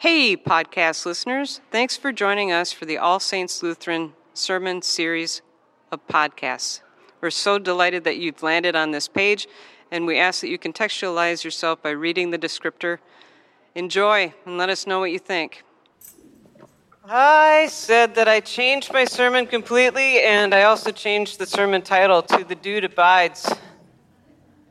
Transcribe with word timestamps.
Hey, 0.00 0.36
podcast 0.36 1.04
listeners. 1.06 1.60
Thanks 1.72 1.96
for 1.96 2.12
joining 2.12 2.52
us 2.52 2.70
for 2.70 2.84
the 2.84 2.98
All 2.98 3.18
Saints 3.18 3.64
Lutheran 3.64 4.12
Sermon 4.32 4.80
Series 4.80 5.42
of 5.90 6.06
podcasts. 6.06 6.82
We're 7.20 7.30
so 7.30 7.58
delighted 7.58 8.04
that 8.04 8.16
you've 8.16 8.40
landed 8.40 8.76
on 8.76 8.92
this 8.92 9.08
page, 9.08 9.48
and 9.90 10.06
we 10.06 10.16
ask 10.16 10.40
that 10.42 10.50
you 10.50 10.56
contextualize 10.56 11.42
yourself 11.42 11.82
by 11.82 11.90
reading 11.90 12.30
the 12.30 12.38
descriptor. 12.38 12.98
Enjoy 13.74 14.32
and 14.46 14.56
let 14.56 14.68
us 14.68 14.86
know 14.86 15.00
what 15.00 15.10
you 15.10 15.18
think. 15.18 15.64
I 17.04 17.66
said 17.68 18.14
that 18.14 18.28
I 18.28 18.38
changed 18.38 18.92
my 18.92 19.04
sermon 19.04 19.48
completely, 19.48 20.20
and 20.20 20.54
I 20.54 20.62
also 20.62 20.92
changed 20.92 21.40
the 21.40 21.46
sermon 21.46 21.82
title 21.82 22.22
to 22.22 22.44
The 22.44 22.54
Dude 22.54 22.84
Abides. 22.84 23.52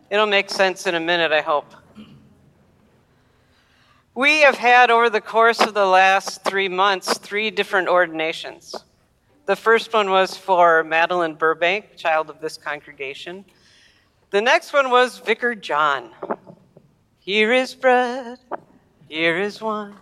It'll 0.10 0.26
make 0.26 0.50
sense 0.50 0.88
in 0.88 0.96
a 0.96 1.02
minute, 1.02 1.34
I 1.34 1.42
hope. 1.42 1.74
We 4.18 4.40
have 4.40 4.58
had 4.58 4.90
over 4.90 5.12
the 5.12 5.22
course 5.22 5.60
of 5.60 5.76
the 5.76 5.86
last 5.86 6.44
three 6.44 6.70
months 6.70 7.20
three 7.20 7.52
different 7.52 7.88
ordinations. 7.88 8.74
The 9.46 9.56
first 9.56 9.94
one 9.94 10.10
was 10.10 10.36
for 10.36 10.84
Madeline 10.84 11.36
Burbank, 11.36 11.98
child 11.98 12.32
of 12.32 12.42
this 12.42 12.58
congregation. 12.58 13.46
The 14.32 14.42
next 14.42 14.74
one 14.74 14.90
was 14.90 15.20
Vicar 15.20 15.54
John. 15.54 16.10
Here 17.20 17.54
is 17.54 17.76
bread, 17.76 18.40
here 19.08 19.38
is 19.38 19.62
wine. 19.62 19.94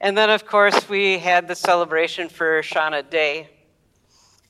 And 0.00 0.16
then, 0.16 0.30
of 0.30 0.46
course, 0.46 0.88
we 0.88 1.18
had 1.18 1.46
the 1.46 1.54
celebration 1.54 2.30
for 2.30 2.62
Shauna 2.62 3.10
Day 3.10 3.50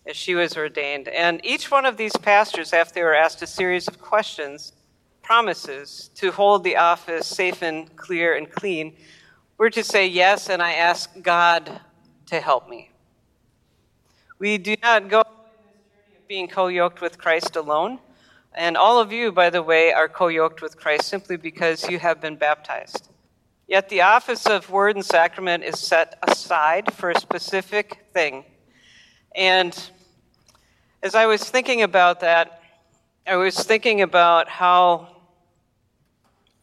as 0.07 0.15
she 0.15 0.37
was 0.37 0.57
ordained. 0.57 1.09
And 1.09 1.45
each 1.45 1.73
one 1.73 1.87
of 1.87 1.97
these 1.97 2.17
pastors, 2.17 2.73
after 2.73 2.95
they 2.95 3.03
were 3.03 3.17
asked 3.17 3.43
a 3.43 3.49
series 3.49 3.89
of 3.89 4.01
questions, 4.01 4.75
promises 5.25 6.11
to 6.15 6.31
hold 6.31 6.63
the 6.63 6.77
office 6.77 7.27
safe 7.27 7.63
and 7.63 7.97
clear 7.97 8.37
and 8.37 8.49
clean, 8.51 8.95
were 9.59 9.71
to 9.71 9.83
say 9.83 10.07
yes, 10.07 10.49
and 10.51 10.63
I 10.63 10.75
ask 10.75 11.11
God 11.23 11.81
to 12.27 12.41
help 12.41 12.69
me. 12.69 12.91
We 14.39 14.59
do 14.59 14.77
not 14.83 15.09
go 15.09 15.23
being 16.29 16.49
co 16.49 16.69
yoked 16.69 17.01
with 17.01 17.19
Christ 17.19 17.57
alone. 17.57 17.99
And 18.55 18.77
all 18.77 19.01
of 19.01 19.13
you, 19.13 19.33
by 19.33 19.51
the 19.51 19.63
way, 19.63 19.93
are 19.93 20.09
co 20.09 20.29
yoked 20.29 20.63
with 20.63 20.77
Christ 20.77 21.09
simply 21.09 21.37
because 21.37 21.89
you 21.89 21.99
have 21.99 22.21
been 22.21 22.37
baptized. 22.37 23.09
Yet 23.67 23.89
the 23.89 24.03
office 24.03 24.47
of 24.47 24.71
word 24.71 24.97
and 24.97 25.05
sacrament 25.05 25.65
is 25.65 25.79
set 25.79 26.19
aside 26.29 26.93
for 26.93 27.11
a 27.11 27.19
specific 27.19 28.07
thing. 28.13 28.45
And 29.35 29.91
as 31.03 31.15
I 31.15 31.27
was 31.27 31.43
thinking 31.43 31.83
about 31.83 32.21
that, 32.21 32.61
I 33.27 33.37
was 33.37 33.57
thinking 33.57 34.03
about 34.03 34.49
how 34.49 35.14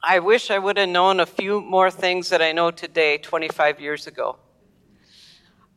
I 0.03 0.17
wish 0.17 0.49
I 0.49 0.57
would 0.57 0.77
have 0.77 0.89
known 0.89 1.19
a 1.19 1.27
few 1.27 1.61
more 1.61 1.91
things 1.91 2.29
that 2.29 2.41
I 2.41 2.53
know 2.53 2.71
today 2.71 3.19
25 3.19 3.79
years 3.79 4.07
ago. 4.07 4.37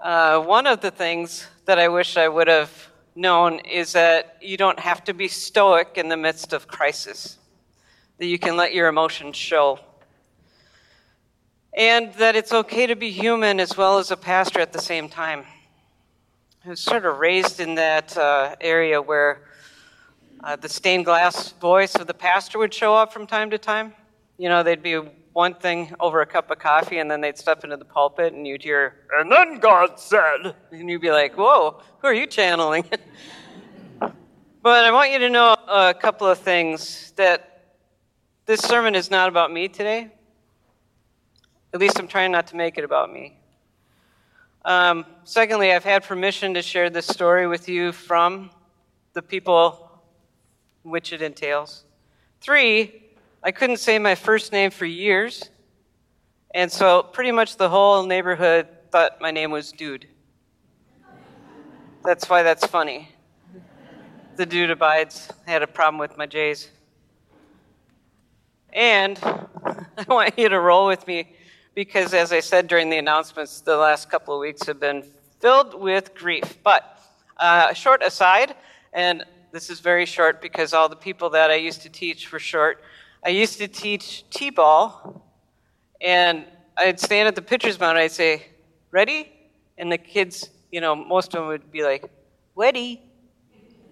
Uh, 0.00 0.40
one 0.40 0.66
of 0.66 0.80
the 0.80 0.90
things 0.90 1.46
that 1.66 1.78
I 1.78 1.88
wish 1.88 2.16
I 2.16 2.28
would 2.28 2.48
have 2.48 2.88
known 3.14 3.58
is 3.58 3.92
that 3.92 4.38
you 4.40 4.56
don't 4.56 4.78
have 4.78 5.04
to 5.04 5.12
be 5.12 5.28
stoic 5.28 5.92
in 5.96 6.08
the 6.08 6.16
midst 6.16 6.54
of 6.54 6.66
crisis, 6.66 7.36
that 8.16 8.24
you 8.24 8.38
can 8.38 8.56
let 8.56 8.72
your 8.72 8.88
emotions 8.88 9.36
show. 9.36 9.78
And 11.76 12.14
that 12.14 12.34
it's 12.34 12.52
okay 12.54 12.86
to 12.86 12.96
be 12.96 13.10
human 13.10 13.60
as 13.60 13.76
well 13.76 13.98
as 13.98 14.10
a 14.10 14.16
pastor 14.16 14.60
at 14.60 14.72
the 14.72 14.80
same 14.80 15.10
time. 15.10 15.44
I 16.64 16.70
was 16.70 16.80
sort 16.80 17.04
of 17.04 17.18
raised 17.18 17.60
in 17.60 17.74
that 17.74 18.16
uh, 18.16 18.56
area 18.58 19.02
where 19.02 19.42
uh, 20.42 20.56
the 20.56 20.70
stained 20.70 21.04
glass 21.04 21.52
voice 21.52 21.94
of 21.94 22.06
the 22.06 22.14
pastor 22.14 22.58
would 22.58 22.72
show 22.72 22.94
up 22.94 23.12
from 23.12 23.26
time 23.26 23.50
to 23.50 23.58
time. 23.58 23.92
You 24.36 24.48
know, 24.48 24.62
they'd 24.62 24.82
be 24.82 25.00
one 25.32 25.54
thing 25.54 25.94
over 26.00 26.20
a 26.20 26.26
cup 26.26 26.50
of 26.50 26.58
coffee, 26.58 26.98
and 26.98 27.10
then 27.10 27.20
they'd 27.20 27.38
step 27.38 27.64
into 27.64 27.76
the 27.76 27.84
pulpit, 27.84 28.32
and 28.32 28.46
you'd 28.46 28.62
hear, 28.62 28.94
and 29.18 29.30
then 29.30 29.58
God 29.58 29.98
said, 29.98 30.54
and 30.70 30.88
you'd 30.88 31.00
be 31.00 31.10
like, 31.10 31.36
whoa, 31.36 31.80
who 31.98 32.08
are 32.08 32.14
you 32.14 32.26
channeling? 32.26 32.84
but 34.00 34.84
I 34.84 34.92
want 34.92 35.12
you 35.12 35.18
to 35.20 35.30
know 35.30 35.56
a 35.68 35.94
couple 35.94 36.26
of 36.26 36.38
things 36.38 37.12
that 37.16 37.74
this 38.46 38.60
sermon 38.60 38.94
is 38.94 39.10
not 39.10 39.28
about 39.28 39.52
me 39.52 39.68
today. 39.68 40.12
At 41.72 41.80
least 41.80 41.98
I'm 41.98 42.08
trying 42.08 42.30
not 42.30 42.46
to 42.48 42.56
make 42.56 42.78
it 42.78 42.84
about 42.84 43.12
me. 43.12 43.36
Um, 44.64 45.04
secondly, 45.24 45.72
I've 45.72 45.84
had 45.84 46.04
permission 46.04 46.54
to 46.54 46.62
share 46.62 46.90
this 46.90 47.06
story 47.06 47.46
with 47.46 47.68
you 47.68 47.92
from 47.92 48.50
the 49.12 49.22
people 49.22 50.02
which 50.82 51.12
it 51.12 51.22
entails. 51.22 51.84
Three, 52.40 53.03
I 53.46 53.52
couldn't 53.52 53.76
say 53.76 53.98
my 53.98 54.14
first 54.14 54.52
name 54.52 54.70
for 54.70 54.86
years, 54.86 55.50
and 56.54 56.72
so 56.72 57.02
pretty 57.02 57.30
much 57.30 57.58
the 57.58 57.68
whole 57.68 58.06
neighborhood 58.06 58.66
thought 58.90 59.20
my 59.20 59.30
name 59.30 59.50
was 59.50 59.70
Dude. 59.70 60.06
That's 62.02 62.30
why 62.30 62.42
that's 62.42 62.64
funny. 62.64 63.10
The 64.36 64.46
dude 64.46 64.70
abides. 64.70 65.28
I 65.46 65.50
had 65.50 65.62
a 65.62 65.66
problem 65.66 65.98
with 65.98 66.16
my 66.16 66.24
J's. 66.24 66.70
And 68.72 69.18
I 69.22 70.06
want 70.08 70.38
you 70.38 70.48
to 70.48 70.58
roll 70.58 70.86
with 70.86 71.06
me 71.06 71.36
because, 71.74 72.14
as 72.14 72.32
I 72.32 72.40
said 72.40 72.66
during 72.66 72.88
the 72.88 72.96
announcements, 72.96 73.60
the 73.60 73.76
last 73.76 74.08
couple 74.08 74.32
of 74.32 74.40
weeks 74.40 74.66
have 74.66 74.80
been 74.80 75.04
filled 75.40 75.78
with 75.78 76.14
grief. 76.14 76.56
But 76.64 76.98
uh, 77.36 77.66
a 77.72 77.74
short 77.74 78.02
aside, 78.02 78.54
and 78.94 79.22
this 79.52 79.68
is 79.68 79.80
very 79.80 80.06
short 80.06 80.40
because 80.40 80.72
all 80.72 80.88
the 80.88 80.96
people 80.96 81.28
that 81.30 81.50
I 81.50 81.56
used 81.56 81.82
to 81.82 81.90
teach 81.90 82.32
were 82.32 82.38
short. 82.38 82.82
I 83.26 83.30
used 83.30 83.56
to 83.58 83.68
teach 83.68 84.28
T 84.28 84.50
ball, 84.50 85.24
and 85.98 86.44
I'd 86.76 87.00
stand 87.00 87.26
at 87.26 87.34
the 87.34 87.40
pitcher's 87.40 87.80
mound 87.80 87.96
and 87.96 88.04
I'd 88.04 88.12
say, 88.12 88.46
Ready? 88.90 89.32
And 89.78 89.90
the 89.90 89.96
kids, 89.96 90.50
you 90.70 90.82
know, 90.82 90.94
most 90.94 91.28
of 91.28 91.40
them 91.40 91.46
would 91.46 91.72
be 91.72 91.82
like, 91.82 92.04
Ready? 92.54 93.00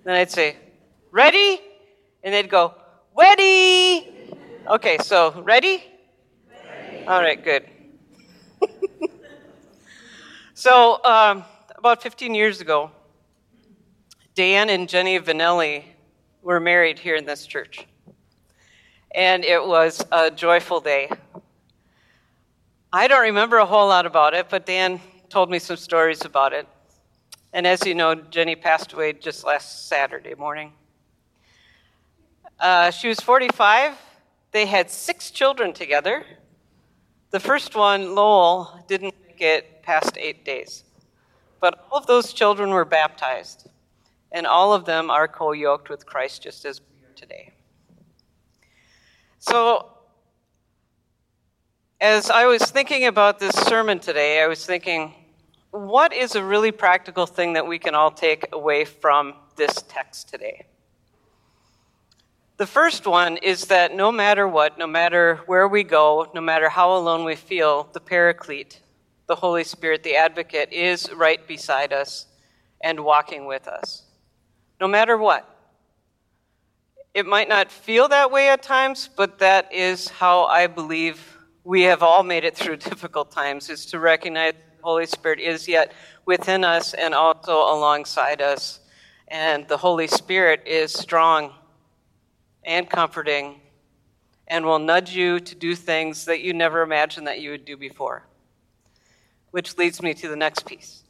Then 0.04 0.16
I'd 0.16 0.31
say, 0.31 0.56
Ready? 1.10 1.60
And 2.22 2.34
they'd 2.34 2.50
go, 2.50 2.75
Ready? 3.16 4.37
Okay, 4.69 4.98
so 4.98 5.41
ready? 5.41 5.82
ready. 6.50 7.06
All 7.06 7.22
right, 7.22 7.43
good. 7.43 7.64
so, 10.54 11.03
um, 11.04 11.43
about 11.78 12.03
15 12.03 12.34
years 12.34 12.60
ago, 12.60 12.91
Dan 14.34 14.69
and 14.69 14.91
Jenny 14.91 15.19
Vanelli 15.19 15.84
were 16.43 16.60
married 16.60 16.99
here 16.99 17.16
in 17.16 17.25
this 17.25 17.47
church 17.47 17.87
and 19.15 19.45
it 19.45 19.67
was 19.67 20.05
a 20.11 20.31
joyful 20.31 20.81
day. 20.81 21.11
I 22.93 23.09
don't 23.09 23.23
remember 23.23 23.59
a 23.59 23.67
whole 23.67 23.89
lot 23.89 24.06
about 24.06 24.34
it, 24.34 24.49
but 24.49 24.67
Dan 24.67 25.00
told 25.28 25.50
me 25.50 25.59
some 25.59 25.77
stories 25.77 26.25
about 26.25 26.53
it. 26.53 26.67
And 27.53 27.67
as 27.67 27.84
you 27.87 27.95
know, 27.95 28.15
Jenny 28.15 28.56
passed 28.56 28.93
away 28.93 29.12
just 29.12 29.45
last 29.45 29.89
Saturday 29.89 30.34
morning. 30.34 30.73
Uh, 32.59 32.91
she 32.91 33.09
was 33.09 33.21
45. 33.21 33.95
They 34.53 34.67
had 34.67 34.91
six 34.91 35.31
children 35.31 35.73
together. 35.73 36.25
The 37.31 37.41
first 37.41 37.75
one, 37.75 38.15
Lowell, 38.15 38.84
didn't 38.89 39.15
make 39.27 39.41
it 39.41 39.83
past 39.83 40.17
eight 40.19 40.44
days. 40.44 40.84
But 41.61 41.87
all 41.91 41.99
of 41.99 42.06
those 42.06 42.33
children 42.33 42.71
were 42.71 42.84
baptized, 42.84 43.69
and 44.31 44.47
all 44.47 44.73
of 44.73 44.84
them 44.84 45.11
are 45.11 45.29
co 45.29 45.53
yoked 45.53 45.89
with 45.89 46.05
Christ 46.06 46.43
just 46.43 46.65
as 46.65 46.81
we 46.81 47.06
are 47.06 47.15
today. 47.15 47.53
So, 49.45 49.89
as 52.01 52.31
I 52.31 52.47
was 52.47 52.63
thinking 52.63 53.07
about 53.07 53.41
this 53.41 53.57
sermon 53.57 53.99
today, 53.99 54.41
I 54.41 54.47
was 54.47 54.65
thinking, 54.65 55.15
what 55.73 56.13
is 56.13 56.37
a 56.37 56.45
really 56.45 56.71
practical 56.71 57.27
thing 57.27 57.55
that 57.55 57.67
we 57.67 57.81
can 57.81 57.97
all 57.97 58.13
take 58.13 58.47
away 58.53 58.85
from 58.85 59.35
this 59.57 59.83
text 59.89 60.29
today? 60.29 60.67
The 62.59 62.69
first 62.69 63.05
one 63.05 63.37
is 63.39 63.65
that 63.65 63.93
no 63.93 64.13
matter 64.13 64.47
what, 64.47 64.79
no 64.79 64.87
matter 64.87 65.41
where 65.47 65.67
we 65.67 65.83
go, 65.83 66.31
no 66.33 66.41
matter 66.41 66.69
how 66.69 66.97
alone 66.97 67.25
we 67.25 67.35
feel, 67.35 67.89
the 67.93 68.01
Paraclete, 68.01 68.79
the 69.27 69.35
Holy 69.35 69.65
Spirit, 69.65 70.05
the 70.05 70.15
Advocate, 70.15 70.73
is 70.73 71.12
right 71.12 71.45
beside 71.49 71.93
us 71.93 72.27
and 72.81 73.00
walking 73.00 73.47
with 73.47 73.67
us. 73.67 74.05
No 74.81 74.87
matter 74.87 75.19
what. 75.19 75.51
It 77.14 77.26
might 77.26 77.49
not 77.49 77.70
feel 77.70 78.09
that 78.09 78.31
way 78.31 78.49
at 78.49 78.62
times, 78.62 79.11
but 79.14 79.38
that 79.41 79.73
is 79.73 80.09
how 80.09 80.44
I 80.44 80.67
believe 80.67 81.37
we 81.62 81.82
have 81.82 82.03
all 82.03 82.23
made 82.23 82.44
it 82.44 82.56
through 82.56 82.76
difficult 82.79 83.31
times, 83.31 83.69
is 83.69 83.85
to 83.87 83.99
recognize 83.99 84.55
the 84.55 84.82
Holy 84.82 85.05
Spirit 85.06 85.38
is 85.38 85.69
yet 85.69 85.93
within 86.25 86.64
us 86.64 86.94
and 86.94 87.14
also 87.14 87.53
alongside 87.53 88.41
us. 88.41 88.81
And 89.29 89.69
the 89.69 89.76
Holy 89.76 90.06
Spirit 90.06 90.62
is 90.67 90.93
strong 90.93 91.53
and 92.64 92.88
comforting 92.88 93.61
and 94.49 94.64
will 94.64 94.79
nudge 94.79 95.14
you 95.14 95.38
to 95.38 95.55
do 95.55 95.75
things 95.75 96.25
that 96.25 96.41
you 96.41 96.55
never 96.55 96.82
imagined 96.82 97.26
that 97.26 97.41
you 97.41 97.50
would 97.50 97.64
do 97.64 97.76
before. 97.76 98.26
Which 99.50 99.76
leads 99.76 100.03
me 100.03 100.14
to 100.14 100.29
the 100.29 100.37
next 100.37 100.64
piece. 100.64 101.05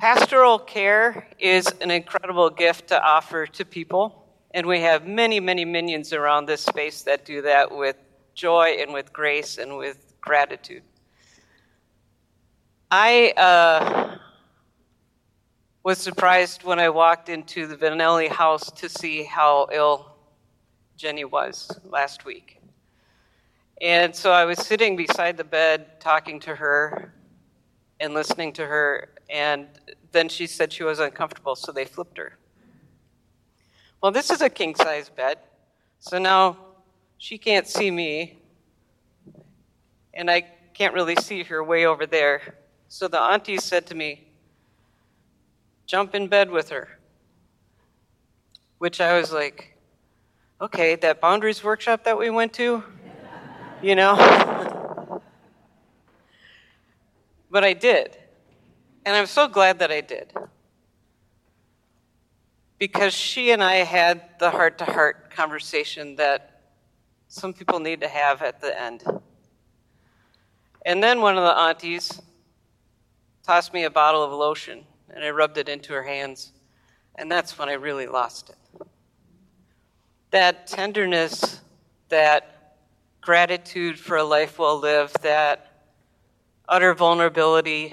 Pastoral 0.00 0.58
care 0.58 1.28
is 1.38 1.66
an 1.82 1.90
incredible 1.90 2.48
gift 2.48 2.88
to 2.88 2.98
offer 3.04 3.46
to 3.46 3.66
people, 3.66 4.24
and 4.52 4.66
we 4.66 4.80
have 4.80 5.06
many, 5.06 5.40
many 5.40 5.66
minions 5.66 6.14
around 6.14 6.46
this 6.46 6.62
space 6.62 7.02
that 7.02 7.26
do 7.26 7.42
that 7.42 7.70
with 7.70 7.96
joy 8.32 8.78
and 8.80 8.94
with 8.94 9.12
grace 9.12 9.58
and 9.58 9.76
with 9.76 10.14
gratitude. 10.22 10.82
I 12.90 13.32
uh, 13.36 14.16
was 15.82 15.98
surprised 15.98 16.64
when 16.64 16.78
I 16.78 16.88
walked 16.88 17.28
into 17.28 17.66
the 17.66 17.76
Vanelli 17.76 18.30
house 18.30 18.70
to 18.70 18.88
see 18.88 19.24
how 19.24 19.68
ill 19.70 20.14
Jenny 20.96 21.26
was 21.26 21.70
last 21.84 22.24
week. 22.24 22.58
And 23.82 24.16
so 24.16 24.32
I 24.32 24.46
was 24.46 24.60
sitting 24.60 24.96
beside 24.96 25.36
the 25.36 25.44
bed 25.44 26.00
talking 26.00 26.40
to 26.40 26.54
her 26.54 27.12
and 28.00 28.14
listening 28.14 28.54
to 28.54 28.64
her, 28.64 29.10
and 29.30 29.68
then 30.12 30.28
she 30.28 30.46
said 30.46 30.72
she 30.72 30.82
was 30.82 30.98
uncomfortable, 30.98 31.54
so 31.54 31.72
they 31.72 31.84
flipped 31.84 32.18
her. 32.18 32.36
Well, 34.02 34.12
this 34.12 34.30
is 34.30 34.40
a 34.40 34.50
king 34.50 34.74
size 34.74 35.08
bed, 35.08 35.38
so 35.98 36.18
now 36.18 36.56
she 37.18 37.38
can't 37.38 37.66
see 37.66 37.90
me, 37.90 38.38
and 40.14 40.30
I 40.30 40.42
can't 40.74 40.94
really 40.94 41.16
see 41.16 41.42
her 41.44 41.62
way 41.62 41.86
over 41.86 42.06
there. 42.06 42.56
So 42.88 43.06
the 43.06 43.20
auntie 43.20 43.58
said 43.58 43.86
to 43.86 43.94
me, 43.94 44.26
Jump 45.90 46.14
in 46.14 46.28
bed 46.28 46.50
with 46.52 46.68
her. 46.68 46.86
Which 48.78 49.00
I 49.00 49.18
was 49.18 49.32
like, 49.32 49.76
okay, 50.60 50.94
that 50.94 51.20
boundaries 51.20 51.64
workshop 51.64 52.04
that 52.04 52.16
we 52.16 52.30
went 52.30 52.52
to, 52.54 52.84
you 53.82 53.96
know? 53.96 54.14
but 57.50 57.64
I 57.64 57.72
did. 57.72 58.16
And 59.04 59.16
I'm 59.16 59.26
so 59.26 59.48
glad 59.48 59.78
that 59.78 59.90
I 59.90 60.00
did. 60.00 60.32
Because 62.78 63.14
she 63.14 63.50
and 63.50 63.62
I 63.62 63.76
had 63.76 64.22
the 64.38 64.50
heart 64.50 64.78
to 64.78 64.84
heart 64.84 65.30
conversation 65.30 66.16
that 66.16 66.62
some 67.28 67.52
people 67.52 67.78
need 67.78 68.00
to 68.00 68.08
have 68.08 68.42
at 68.42 68.60
the 68.60 68.78
end. 68.80 69.04
And 70.84 71.02
then 71.02 71.20
one 71.20 71.36
of 71.36 71.44
the 71.44 71.56
aunties 71.56 72.20
tossed 73.46 73.72
me 73.72 73.84
a 73.84 73.90
bottle 73.90 74.22
of 74.22 74.32
lotion, 74.32 74.84
and 75.10 75.24
I 75.24 75.30
rubbed 75.30 75.58
it 75.58 75.68
into 75.68 75.92
her 75.92 76.02
hands. 76.02 76.52
And 77.16 77.30
that's 77.30 77.58
when 77.58 77.68
I 77.68 77.74
really 77.74 78.06
lost 78.06 78.50
it. 78.50 78.86
That 80.30 80.66
tenderness, 80.66 81.60
that 82.08 82.76
gratitude 83.20 83.98
for 83.98 84.16
a 84.16 84.24
life 84.24 84.58
well 84.58 84.78
lived, 84.78 85.22
that 85.22 85.84
utter 86.68 86.94
vulnerability 86.94 87.92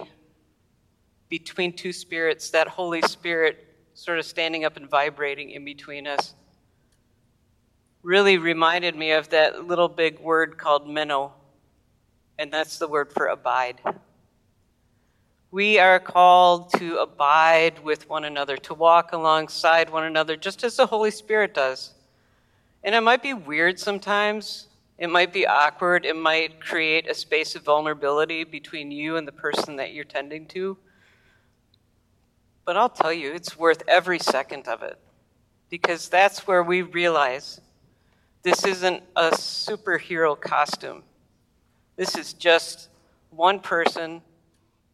between 1.30 1.74
two 1.74 1.94
spirits, 1.94 2.50
that 2.52 2.68
Holy 2.68 3.02
Spirit 3.02 3.64
sort 3.94 4.20
of 4.20 4.26
standing 4.26 4.64
up 4.64 4.78
and 4.78 4.90
vibrating 4.90 5.52
in 5.52 5.66
between 5.66 6.08
us, 6.08 6.34
really 8.04 8.38
reminded 8.38 8.96
me 8.96 9.12
of 9.12 9.30
that 9.30 9.66
little 9.66 9.90
big 9.90 10.20
word 10.20 10.58
called 10.58 10.88
meno, 10.88 11.34
and 12.38 12.54
that's 12.54 12.78
the 12.78 12.88
word 12.88 13.12
for 13.12 13.28
abide. 13.28 13.82
We 15.50 15.80
are 15.80 16.00
called 16.00 16.72
to 16.74 16.98
abide 16.98 17.84
with 17.84 18.10
one 18.10 18.26
another, 18.26 18.58
to 18.58 18.74
walk 18.74 19.14
alongside 19.14 19.90
one 19.90 20.04
another, 20.04 20.36
just 20.36 20.64
as 20.64 20.76
the 20.76 20.88
Holy 20.88 21.12
Spirit 21.12 21.54
does. 21.54 21.94
And 22.84 22.94
it 22.94 23.02
might 23.02 23.24
be 23.24 23.34
weird 23.34 23.80
sometimes. 23.80 24.68
It 24.98 25.10
might 25.10 25.34
be 25.34 25.48
awkward. 25.48 26.06
It 26.06 26.16
might 26.16 26.60
create 26.60 27.10
a 27.10 27.14
space 27.14 27.56
of 27.56 27.64
vulnerability 27.64 28.44
between 28.44 28.92
you 28.92 29.18
and 29.18 29.28
the 29.28 29.32
person 29.32 29.78
that 29.78 29.94
you're 29.94 30.04
tending 30.04 30.46
to. 30.48 30.78
But 32.68 32.76
I'll 32.76 32.90
tell 32.90 33.14
you, 33.14 33.32
it's 33.32 33.58
worth 33.58 33.82
every 33.88 34.20
second 34.20 34.68
of 34.68 34.84
it. 34.84 35.00
Because 35.70 36.10
that's 36.10 36.46
where 36.46 36.62
we 36.62 36.82
realize 36.82 37.62
this 38.44 38.66
isn't 38.66 39.04
a 39.16 39.32
superhero 39.32 40.38
costume. 40.38 41.04
This 41.96 42.18
is 42.18 42.34
just 42.34 42.90
one 43.30 43.62
person 43.62 44.22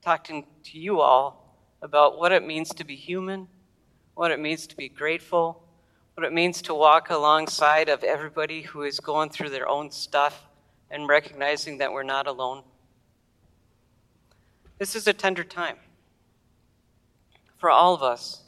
talking 0.04 0.46
to 0.66 0.78
you 0.78 1.02
all 1.02 1.58
about 1.82 2.20
what 2.20 2.32
it 2.32 2.46
means 2.46 2.70
to 2.76 2.84
be 2.84 2.96
human, 2.96 3.48
what 4.14 4.30
it 4.30 4.40
means 4.40 4.68
to 4.68 4.78
be 4.78 4.88
grateful, 4.88 5.64
what 6.14 6.28
it 6.28 6.32
means 6.32 6.62
to 6.62 6.76
walk 6.76 7.10
alongside 7.10 7.90
of 7.90 8.04
everybody 8.04 8.62
who 8.62 8.84
is 8.84 9.00
going 9.00 9.32
through 9.32 9.50
their 9.50 9.68
own 9.68 9.90
stuff 9.90 10.46
and 10.92 11.08
recognizing 11.08 11.80
that 11.80 11.92
we're 11.92 12.04
not 12.04 12.28
alone. 12.28 12.62
This 14.78 14.96
is 14.96 15.08
a 15.08 15.14
tender 15.14 15.44
time 15.44 15.78
for 17.64 17.70
all 17.70 17.94
of 17.94 18.04
us. 18.04 18.42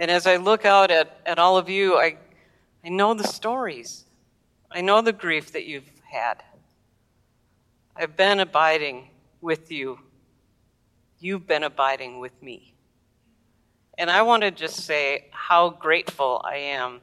And 0.00 0.10
as 0.10 0.26
I 0.26 0.34
look 0.34 0.64
out 0.64 0.90
at, 0.90 1.16
at 1.24 1.38
all 1.38 1.56
of 1.56 1.68
you, 1.68 1.96
I, 1.96 2.16
I 2.84 2.88
know 2.88 3.14
the 3.14 3.22
stories. 3.22 4.04
I 4.68 4.80
know 4.80 5.00
the 5.00 5.12
grief 5.12 5.52
that 5.52 5.64
you've 5.64 5.88
had. 6.10 6.42
I've 7.94 8.16
been 8.16 8.40
abiding 8.40 9.10
with 9.40 9.70
you 9.70 10.00
you've 11.20 11.46
been 11.46 11.62
abiding 11.62 12.18
with 12.18 12.42
me. 12.42 12.74
And 13.96 14.10
I 14.10 14.22
want 14.22 14.42
to 14.42 14.50
just 14.50 14.80
say 14.84 15.26
how 15.30 15.70
grateful 15.70 16.42
I 16.44 16.56
am 16.56 17.00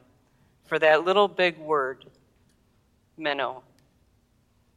for 0.67 0.77
that 0.77 1.05
little 1.05 1.29
big 1.29 1.57
word, 1.57 2.05
meno. 3.17 3.63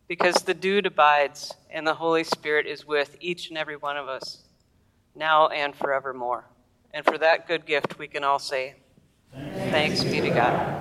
Because 0.06 0.37
the 0.37 0.55
dude 0.55 0.87
abides 0.87 1.52
and 1.70 1.84
the 1.84 1.94
Holy 1.94 2.22
Spirit 2.22 2.67
is 2.67 2.87
with 2.87 3.17
each 3.20 3.49
and 3.49 3.58
every 3.58 3.76
one 3.76 3.96
of 3.96 4.08
us, 4.08 4.44
now 5.14 5.49
and 5.49 5.75
forevermore. 5.75 6.44
And 6.93 7.05
for 7.05 7.19
that 7.19 7.49
good 7.49 7.66
gift, 7.66 7.99
we 7.99 8.08
can 8.08 8.25
all 8.25 8.38
say, 8.38 8.76
Thanks, 9.32 10.02
Thanks 10.02 10.05
be 10.05 10.20
to 10.20 10.31
God. 10.31 10.73